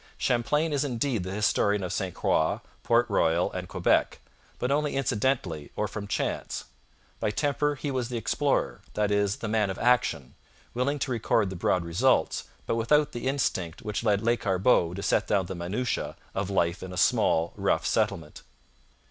[0.17, 4.17] Champlain is indeed the historian of St Croix, Port Royal, and Quebec,
[4.57, 6.63] but only incidentally or from chance.
[7.19, 10.33] By temper he was the explorer, that is, the man of action,
[10.73, 15.27] willing to record the broad results, but without the instinct which led Lescarbot to set
[15.27, 18.41] down the minutiae of life in a small, rough settlement.